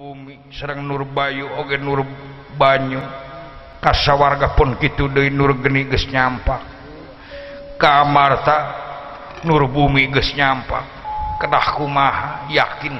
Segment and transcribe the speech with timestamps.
[0.00, 2.00] bumi Serang Nurbayu Oge Nur
[2.56, 3.04] Banyu.
[3.84, 6.60] Kasa warga pun gitu De Nur geni ge nyampak
[7.76, 8.58] kamarta
[9.44, 10.84] Nur bumi ge nyampak
[11.36, 12.96] kedahku maha yakin.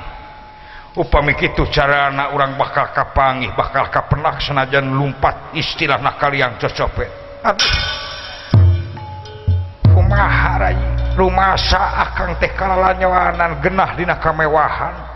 [0.93, 7.09] Upami itu cara anak orang bakal kapangi bakal kapenak senajan lumpat istilah nakal yang cocopet
[9.95, 10.59] rumah
[11.15, 15.10] rumah akan teh kalanyawanan genah dina kamewahan.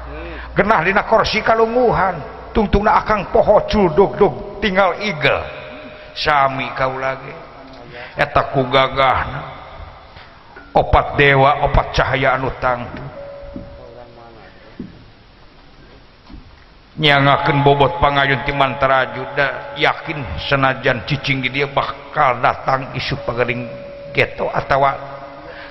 [0.54, 2.18] genah genahdina korsi kalungguhan
[2.54, 5.42] tungtung akan poho cudugduk tinggal igel.
[6.14, 7.34] Sami kau lagi.
[8.14, 9.50] Etak ku gagah
[10.70, 13.02] opat dewa opat cahaya anu tangtu
[16.94, 23.66] nyangaken bobot pangayun ti mantara juda yakin senajan cicing di dia bakal datang isu pagering
[24.14, 24.86] geto atau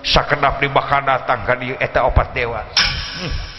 [0.04, 2.60] sakedap di bakal datang ka dia eta opat dewa.
[3.24, 3.53] Hmm.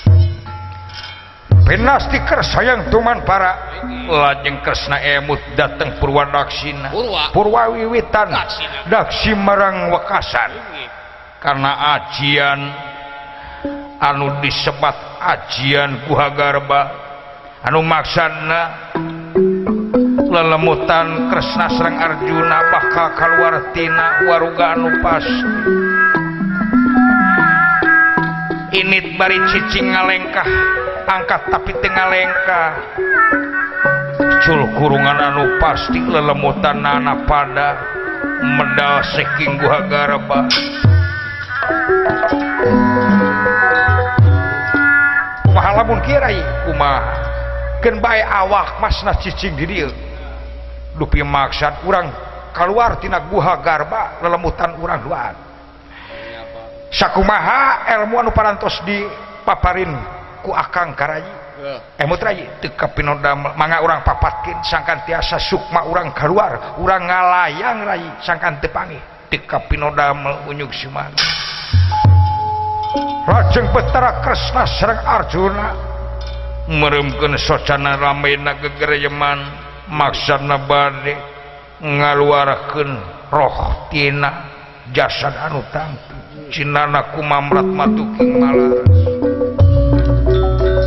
[1.65, 6.93] penas stiker sayang cuman para lajeng Kresna emut datang Purwadaksina.
[7.33, 7.73] Purwa.
[7.73, 8.29] Wiwitan
[8.87, 10.53] Daksi Merang Wekasan
[11.41, 12.61] karena ajian
[13.99, 17.03] anu disebat ajian kuhagarba.
[17.65, 18.93] Anu maksana
[20.21, 25.25] lelemutan Kresna Serang Arjuna bakal kaluartina waruga anu pas.
[28.75, 30.84] Init bari cicing ngalengkah.
[31.05, 32.65] tangkat tapi tengah lengka
[34.45, 37.69] cul kurungan anu pasti lelemutan nana pada
[38.43, 40.49] medal seking guagaraba
[45.55, 47.01] mahalamun kirai kumah
[47.81, 49.87] ken bae awak masnah cicing diri
[50.99, 52.11] dupi maksad kurang
[52.55, 55.35] keluartina guha garba lelemutan urang luar.
[56.95, 59.03] Sakumaha ilmu anu parantos di
[59.43, 59.91] paparin.
[60.45, 61.45] ku akang karaji.
[61.97, 68.99] Emutji eh, manga orang papatkin sangkan tiasa Sukma orang keluar orang ngalayang Rai sangkan tepangi
[69.31, 71.15] teka pinodamel unyuk siman
[73.25, 75.69] Rajeng Betara Kresna Serang Arjuna
[76.69, 79.39] meremkan socana ramai na kegereman
[79.95, 81.15] maksana bade
[81.79, 82.91] ngaluarkan
[83.31, 84.51] roh tina
[84.91, 86.15] jasad anu tangtu
[86.51, 89.14] cinana kumamrat matuking malas.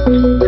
[0.07, 0.46] Thank you.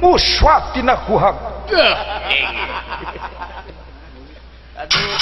[0.00, 1.14] muswatina ku
[4.76, 5.16] Aduh.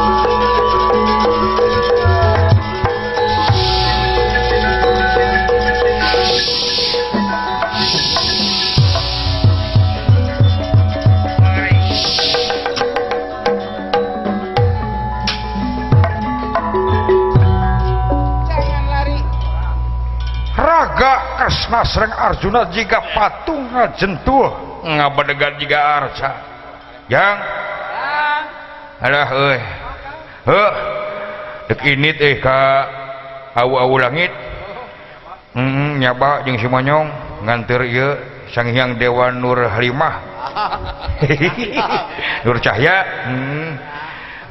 [21.70, 24.50] Arasna serreng Arjuna jika patung jentuh
[24.82, 26.30] ngabadegan jika Arca.
[27.06, 27.36] Yang?
[31.70, 32.58] Ini teh ka
[33.54, 34.34] awu-awu langit.
[35.54, 37.06] Hmm nyaba jeung simonyong
[37.46, 38.18] ngantir ieu
[38.50, 40.14] Sanghyang Dewa Nur Halimah.
[42.46, 42.96] Nur Cahya.
[43.30, 43.70] Hmm.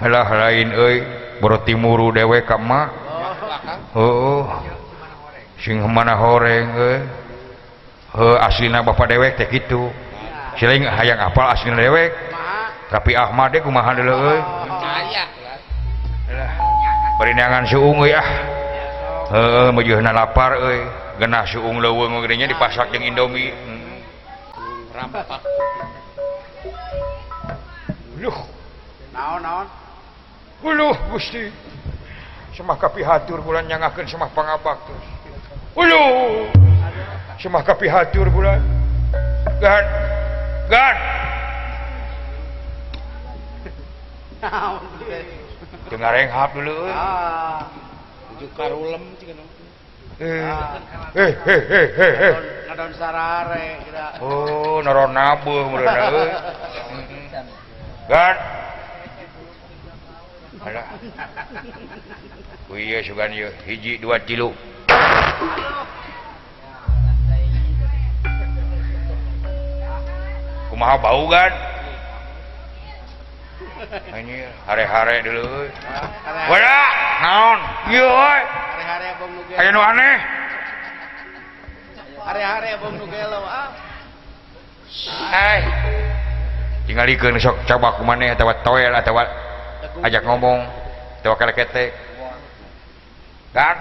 [0.07, 0.97] alah lain euy.
[1.43, 2.87] Boro timuru dewe kama
[3.95, 4.78] oh.
[5.59, 6.91] sing mana horeng he
[8.39, 9.91] aslina Bapak dewek teh gitu
[10.55, 12.11] siling hayang apal aslina dewek
[12.89, 14.39] tapi Ahmad deh kumaha dulu euy
[17.19, 18.29] perinangan suung euy ah
[19.29, 20.79] heeh meujeuhna lapar euy
[21.19, 23.53] genah suung leuweung gedenya dipasak jeung Indomie
[24.95, 25.27] rampak
[28.19, 28.35] Luh.
[29.15, 29.67] Naon naon?
[30.59, 31.47] Uluh Gusti.
[32.51, 35.07] Semah kapihatur bulan nyangakeun semah pangabak terus.
[35.77, 36.03] Ulu.
[37.39, 38.59] cuma kapi hacur bulan
[39.63, 39.85] God.
[40.67, 40.97] God.
[45.91, 46.87] dengarhap dulu
[48.55, 49.03] karulem
[50.19, 50.43] eh.
[51.15, 52.35] eh, eh,
[54.19, 55.51] Oh nor nabu
[58.09, 58.37] God.
[60.59, 60.85] Alah.
[62.67, 63.53] Uy, sugan yuk.
[63.63, 64.51] Hiji, dua, tilu.
[70.79, 71.51] kumaha bau kan
[74.15, 75.67] anjir hare-hare dulu.
[76.47, 76.79] Wala
[77.19, 77.59] naon?
[77.91, 78.41] Iya oi
[79.59, 80.15] ayo nu aneh.
[82.23, 83.75] Hari-hari abang nu gelo oh, ah.
[85.35, 85.59] Eh
[86.87, 90.63] tinggalikeun sok coba ku maneh atawa toel atawa ah, ajak ngomong
[91.19, 91.91] atawa kaleketek
[93.51, 93.75] kan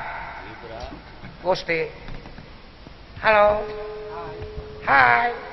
[1.47, 1.87] Gusti.
[3.23, 3.62] Halo.
[4.83, 5.48] Hai.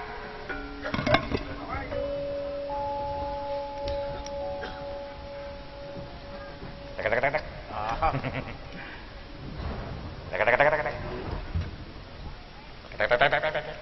[7.06, 7.46] tak tak tak tak.
[10.34, 10.96] Tak tak tak tak tak.
[12.98, 13.78] Tak tak tak tak tak.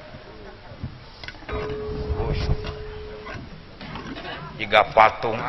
[2.20, 2.42] Bus.
[4.60, 5.40] Jika patung.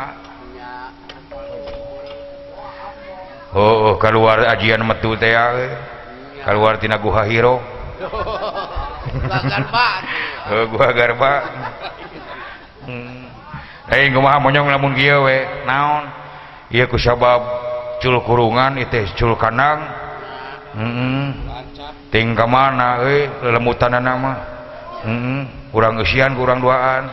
[3.55, 5.35] Oh, keluar ajian metu teh
[6.47, 7.59] keluar tina guha hiro.
[10.47, 11.33] Oh, guha garba.
[13.91, 15.43] Hei, kumaha monyong lamun kieu we?
[15.67, 16.07] Naon?
[16.73, 17.54] Ieu ku sabab
[18.05, 19.81] culkurungan itucul kanang.
[20.75, 21.25] Mm -mm.
[22.11, 24.35] ting ke mana eh lemutan nama
[25.07, 25.41] mm -mm.
[25.71, 27.09] kurang usian kurang duaan.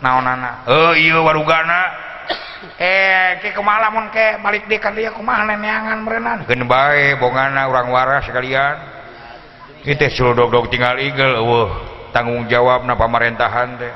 [0.00, 0.64] Naon anak?
[0.64, 1.82] Eh iya warugana.
[2.80, 4.40] Eh ke kemalamun ke?
[4.40, 8.76] Balik deh kan dia kemana neangan merenan gen bae bongana orang waras sekalian.
[9.86, 11.70] Itu suruh dog-dog tinggal igel wah
[12.10, 13.94] tanggung jawab na pemerintahan teh.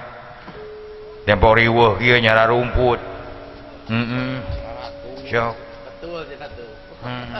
[1.24, 3.00] Tempori wah iya nyara rumput.
[3.90, 4.30] Mm -mm.
[5.30, 5.69] Syok.
[6.00, 7.36] Hmm.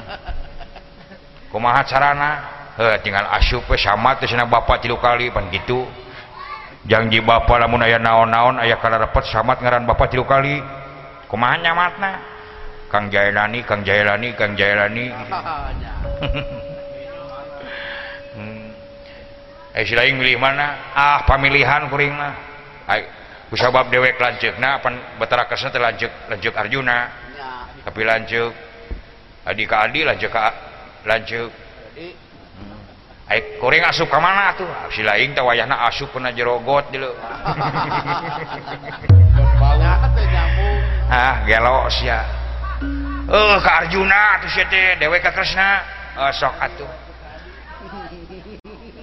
[1.48, 2.30] kumaha carana?
[2.76, 5.84] Sarana tinggal asyup sama terusnya Bapak tilu kali pan gitu.
[6.88, 10.60] Janji Bapak lamun aya naon-naon ayah kala repet samat ngaran Bapak tilu kali.
[11.28, 12.12] Kumaha nyamatna?
[12.90, 15.04] Kang Jailani Kang Jailani Kang Jailani.
[18.30, 18.70] Hmm.
[19.74, 20.94] Eh si lain milih mana?
[20.94, 22.30] Ah pemilihan kuring mah.
[23.50, 27.10] Usabab dewek lanjut nah pan betara kesna lanjut lanjut Arjuna.
[27.84, 28.52] tapi lanjut
[29.46, 30.40] adik ke adi lanjut ke
[31.06, 31.52] lanjut
[33.30, 34.66] Aik kuring asup ke mana tuh?
[34.90, 37.14] Si lain teh wayahna asup kena jerogot dulu.
[41.06, 42.26] ah, gelos ya.
[43.30, 45.78] Eh, uh, ke Arjuna tuh si teh, dewe ke Krishna.
[46.18, 46.90] Uh, eh, sok atuh.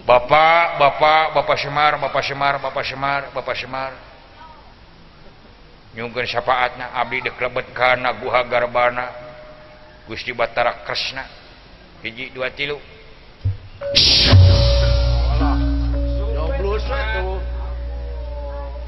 [0.03, 4.06] Bapak, bapak, bapak Semar, bapak Semar, bapak Semar, bapak Semar.
[5.97, 9.09] nyungkan syafaatna Abdi deklebet karena guha garbana
[10.05, 11.25] Gusti Batara Kresna.
[12.05, 12.77] Hiji dua tilu.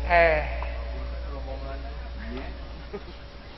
[0.09, 0.41] Eh.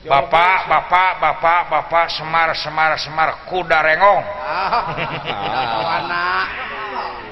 [0.02, 4.26] Bapak, bapak, bapak, bapak, Semar, Semar, Semar, kuda rengong.
[4.42, 4.82] Ah,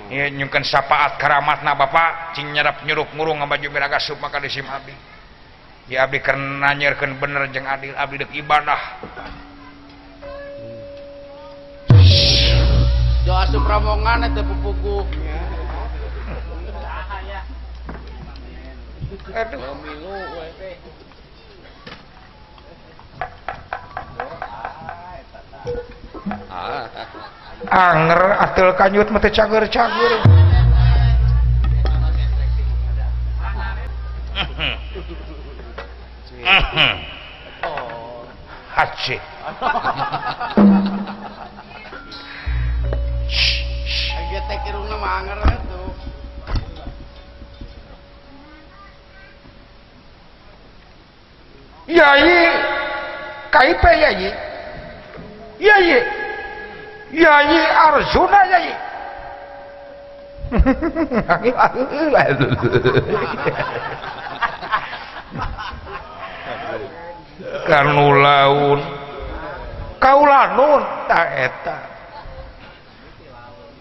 [0.09, 4.65] Iya, nyungkan syafaat keramat na bapak, cing nyerap nyurup ngurung ngabaju beraga sup maka disim
[4.65, 4.93] abdi.
[5.89, 9.01] Ya abdi karena nyerkeun bener jeung adil abdi dek ibadah.
[13.25, 15.09] Jo asup ramongan eta pupuku.
[19.33, 19.61] Aduh.
[27.69, 30.13] Anger atel kanyut mah teu cager-cager.
[51.87, 52.39] Yayi
[53.51, 54.29] KIP Yayi?
[55.59, 55.97] Yayi
[57.13, 58.73] Yayi Arjuna Yayi?
[67.69, 68.79] karena laun.
[70.01, 71.77] Kaulah nun taeta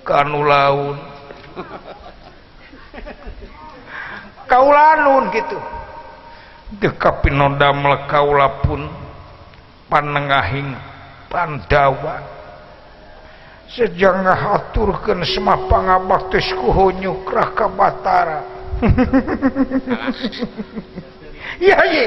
[0.04, 0.96] karena laun.
[4.44, 5.58] Kaulah nun gitu.
[6.68, 8.84] Deka pinoda melekaula pun
[9.88, 10.76] panengahing
[11.32, 12.36] pandawa.
[13.68, 18.40] Sejangah aturkan semua pangabaktis kuhonyu kraka batara.
[21.58, 22.06] Ya ye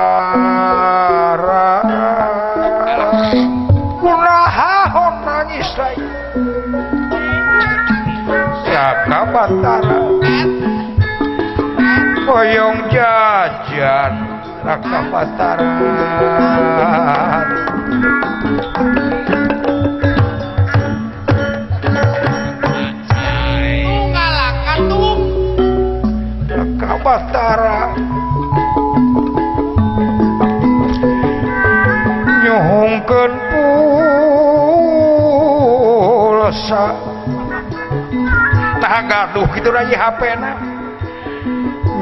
[9.41, 9.97] Batara.
[12.29, 14.13] Koyong jajan
[14.61, 15.65] Raka Batara.
[26.45, 27.97] Raka Pataran
[32.45, 33.31] Nyuhungkan
[36.29, 37.10] pulsa.
[39.07, 40.51] gaduh gitu lagi HP na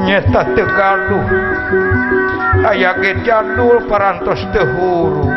[0.02, 1.24] nyeta teu gaduh
[2.66, 5.30] aya ge jadul parantos teu huru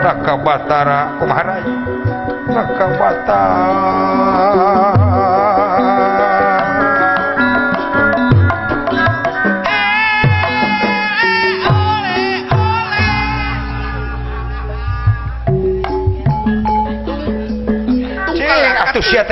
[0.00, 1.74] raka batara kumaha raya
[2.48, 5.09] raka batara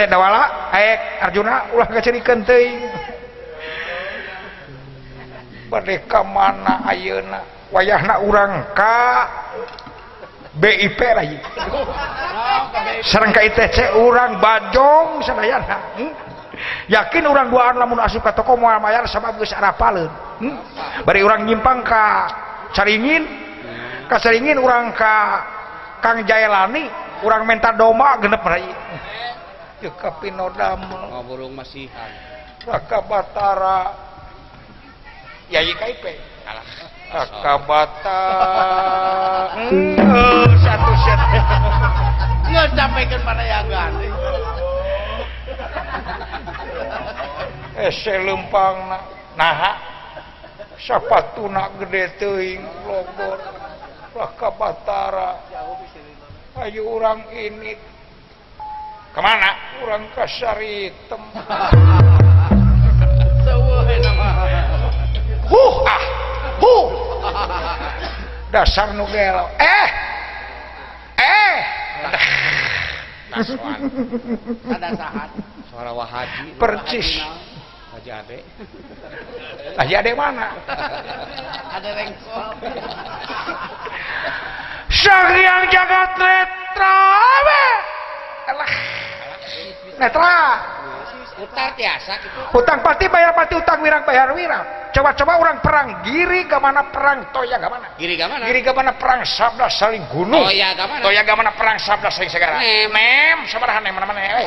[0.09, 0.73] dawala
[1.25, 2.43] Arjuna ulah kecerikan
[5.69, 7.45] mereka mana ayeuna?
[7.69, 9.29] Wayahna urang ka
[10.57, 11.39] BIP lagi.
[13.05, 16.13] Sareng ka ITC urang bajong sadayana hmm?
[16.91, 20.11] yakin urang duaan lamun asup ka toko moal mayar sabab geus arapaleun
[20.43, 20.57] hmm?
[21.07, 22.27] bari urang nyimpang ka
[22.75, 23.23] caringin
[24.11, 25.15] ka caringin urang ka
[26.03, 26.87] Kang Jailani
[27.27, 28.67] urang menta doma genep rai.
[30.19, 32.11] Pinodamburung masihan.
[32.67, 33.81] Raka Batara.
[35.49, 36.05] Yayi KP
[37.09, 37.59] Raka oh.
[37.65, 38.59] Batara.
[40.09, 41.21] Oh, satu set.
[42.49, 44.09] Nggak sampaikan pada yang ganti
[47.87, 49.03] Ese eh, lempang nah
[49.39, 49.73] naha.
[50.79, 51.51] Sepatu
[51.83, 53.39] gede teuing logor
[54.17, 55.31] Raka Batara.
[56.59, 57.98] Ayo orang ini.
[59.13, 59.51] Ke mana
[63.45, 64.29] Seueuh nama.
[65.49, 66.03] huh ah
[66.61, 66.87] huh
[68.53, 69.89] dasar nu gelo eh
[71.19, 71.57] eh
[73.29, 73.81] Naswan.
[74.73, 75.29] Ada sahat.
[75.69, 77.21] Suara Wahaji, percis
[77.93, 78.39] Haji Ade.
[79.77, 80.49] lagi ada mana
[81.77, 82.57] Ada rengkol.
[84.89, 86.99] Hyang Jagat Netra
[88.49, 88.57] we.
[88.57, 88.71] Alah.
[89.99, 90.35] Netra
[91.39, 92.35] Utar tiasa gitu.
[92.51, 97.31] hutang pati bayar pati utang wirang bayar wirang coba-coba orang perang giri ke mana perang
[97.31, 98.43] toya ke mana Giri ka mana?
[98.51, 100.99] giri ke mana perang sabda saling gunung Toya ka mana?
[100.99, 102.91] toya ke mana perang sabda saling segara Nem.
[102.91, 104.47] nem sabaraha nem mana mana eh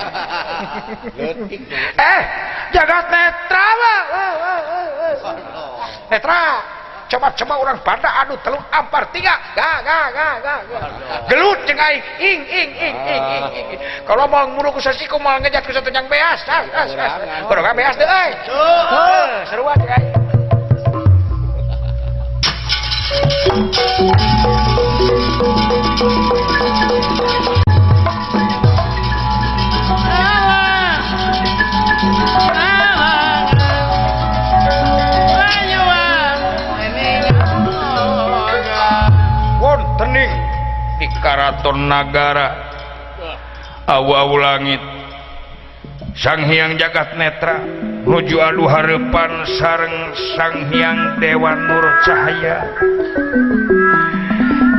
[1.95, 2.21] eh
[2.75, 3.67] jagat netra
[6.11, 6.41] netra
[7.11, 9.35] coba-coba orang pada aduh telung ampar tiga.
[11.27, 13.79] Gelut cengai ing ing ing ing ing ing.
[14.07, 16.39] Kalau mau nguruk kusasi ku mau ngejat ku satu yang beas.
[16.47, 17.15] Ah, ah, ah.
[17.51, 18.07] Kalau nggak beas deh
[19.51, 20.21] seru aja cengai
[26.01, 26.60] Thank you.
[41.71, 42.47] Kartonagara
[43.87, 44.83] awa langit.
[46.19, 47.63] Sang hyang jagat netra
[48.03, 52.67] nuju adu Harepan sareng sang hyang dewa Nur Cahaya.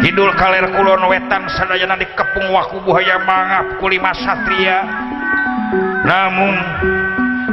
[0.04, 4.84] Kidul Kaler Kulon Wetan sadayana dikepung Waku Buhaya Mangap Kulima Satria.
[6.04, 6.54] Namun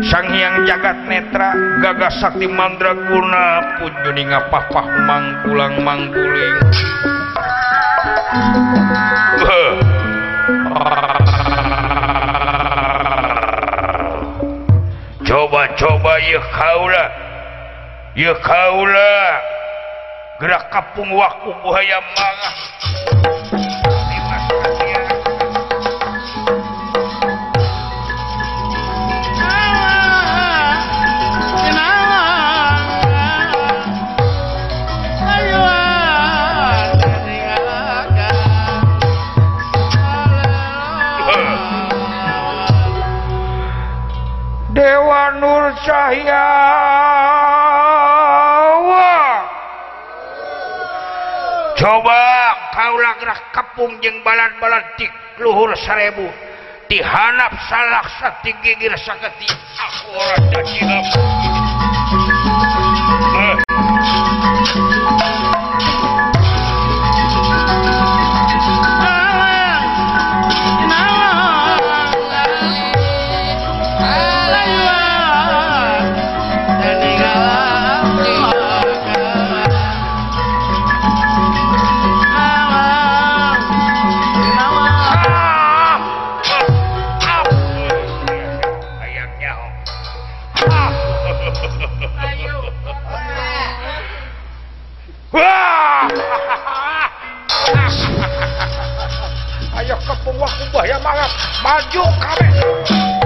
[0.03, 6.59] sang hyang jagat netra gagah Sakti Mandraguna Punjuninga ngapapah Mangkulang Mangguling.
[20.39, 22.55] gerak kapung waku buhaya mangah
[45.89, 46.45] Cahya
[51.81, 52.21] coba
[52.77, 55.09] kaulah gerak kapung jeung balan-balan tik
[55.41, 56.29] luhur seribu
[56.93, 59.49] dihanap salah satu gigir sakati.
[59.81, 60.69] Akurat dan
[101.19, 101.31] banget
[101.63, 103.18] maju kabeh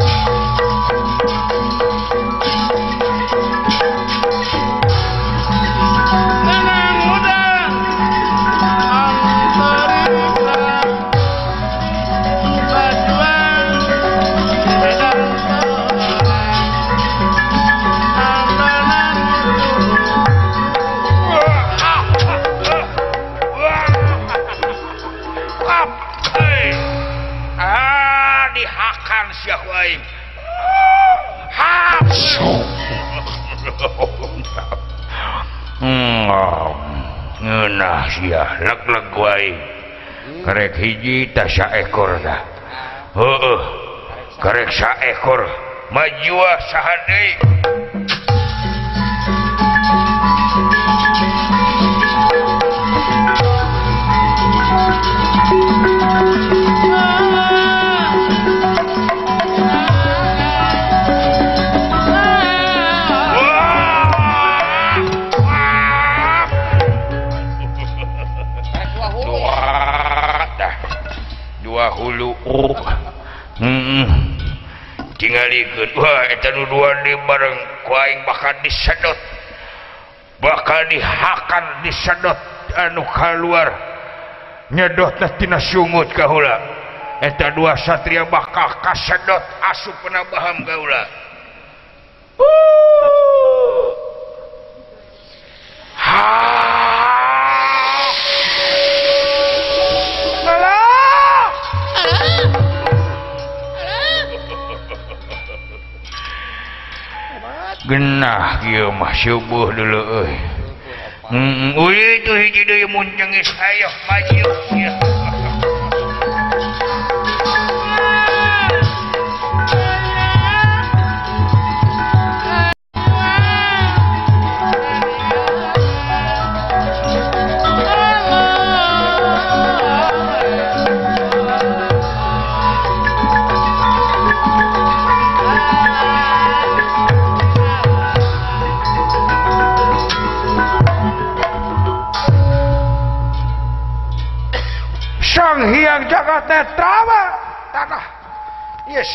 [37.44, 38.08] ngenah
[39.20, 39.52] wae
[40.48, 42.40] karek hiji tasya saekor dah
[44.40, 45.42] karek saekor
[45.92, 47.24] maju majuah sahade
[73.54, 74.06] Hmm.
[75.18, 75.92] tinggal ikut
[77.26, 77.58] bareng
[78.26, 79.20] bakal disedot.
[80.38, 82.40] Bakal dihakan disedot.
[82.74, 83.70] Anu keluar
[84.74, 86.58] nyedot nyedottina sungut Kaula.
[87.22, 89.44] Eta dua Satria bakal kasedot.
[89.70, 91.24] Asu penabaham Gaula
[92.40, 93.13] uh
[107.94, 108.58] genah
[108.98, 110.26] mah subuh dulu
[112.18, 112.50] itu hij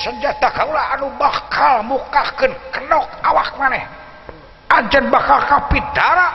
[0.02, 3.82] senjata kaula anu bakal mukakeun kenok awak maneh.
[4.68, 6.28] Anjeun bakal kapitara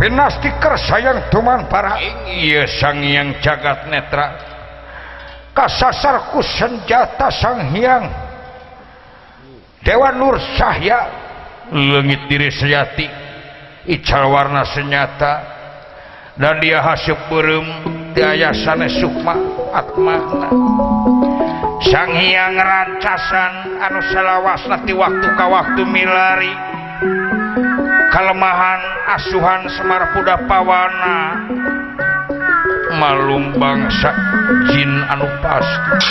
[0.00, 2.00] Pinastiker sayang tuman para.
[2.24, 4.32] Iya sang hyang jagat netra.
[5.52, 8.29] Kasasarku senjata sang hyang
[9.84, 11.00] Dewa Nur Syahya.
[11.70, 13.06] Legit diri sejati.
[13.88, 15.34] Ical warna senyata.
[16.40, 17.66] Dan dia hasil berem
[18.16, 19.36] daya sana Sukma
[19.76, 20.48] Atmana
[21.90, 26.54] sang Hyang rancasan anu salawasna ti waktu ka waktu milari.
[28.10, 28.80] Kelemahan
[29.16, 31.18] asuhan Semar Kuda Pawana.
[33.00, 34.12] Malum bangsa
[34.70, 36.08] jin anu pasti.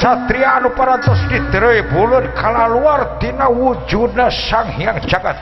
[0.00, 5.36] Satria anu paras dire bulan kala luar Tina wujudna sang Hyang jagat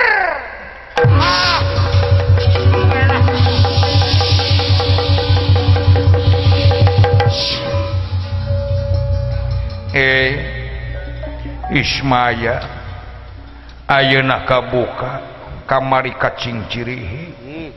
[9.93, 10.31] eh
[11.71, 12.57] Ismaya
[13.87, 15.21] Ayeuna kabuka
[15.69, 17.69] kamari kacing cirihi hmm.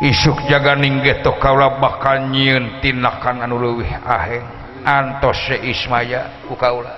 [0.00, 4.44] isuk jaga jaganing to kaula bakal nyiun tindakan anu leuwih aheng.
[4.80, 6.96] Antos se ismaya ku kaula.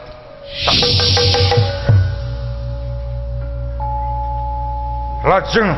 [5.27, 5.71] Lajeng.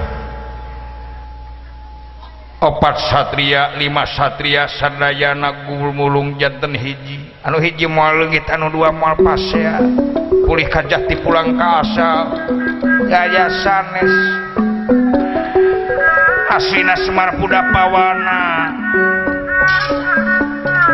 [2.64, 7.44] Opat satria lima satria sadayana gumulung janten hiji.
[7.44, 9.80] Anu hiji moal leungit anu dua moal pasea.
[10.44, 12.24] Pulih kajati pulang ka asal
[13.08, 14.12] gaya sanes
[16.54, 18.70] Kasina Semar Puda Pawana.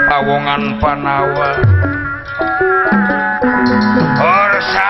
[0.09, 1.53] Pawongan Panawa.
[4.17, 4.89] Horsa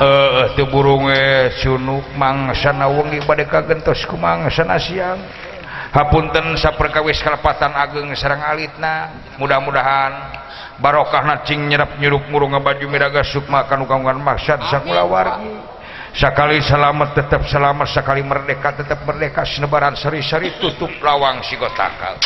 [0.00, 5.20] Eh, uh, burung eh, sunuk mangsana wengi pada kagentos ku mangsana siang.
[5.90, 9.10] hapunten saperkawis kalepatan ageng Serang alitna.
[9.38, 10.12] Mudah-mudahan
[10.78, 15.54] barokah nacing nyerap nyuruk murung baju miraga Sukma kanukangan maksad sakula wargi
[16.16, 17.88] sakali selamat tetap selamat.
[17.90, 19.46] Sekali merdeka tetap merdeka.
[19.46, 22.18] Senebaran seri-seri tutup lawang sigotakal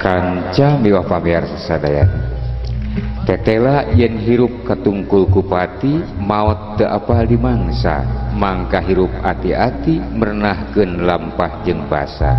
[0.00, 2.39] kanca biwa pabiar sesadayana
[3.30, 8.02] tetela yen hirup ketungkul kupati maut teu apa di mangsa.
[8.34, 12.34] Mangka hirup hati-hati merenahkeun lampah jeung basa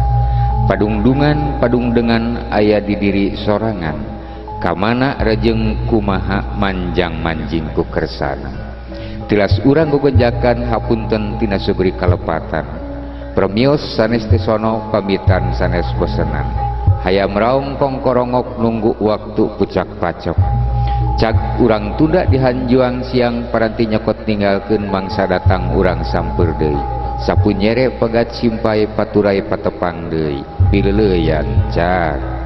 [0.68, 4.20] padungdungan padung dengan ayah di diri sorangan.
[4.60, 8.52] Kamana rejeng kumaha manjang manjing ku kersana
[9.26, 12.68] tilas urang gugenjakan hapunten tina sugri kalepatan.
[13.32, 16.46] Premios sanes tesono pamitan sanes bosenan.
[17.02, 20.38] Hayam raung kongkorongok nunggu waktu pucak pacok
[21.22, 26.74] cak urang tunda dihanjuang siang paranti nyokot tinggalkan mangsa datang urang sampur Dei
[27.22, 30.42] sapu nyere pegat simpai paturai patepang Dei
[30.74, 32.41] pileleyan cak.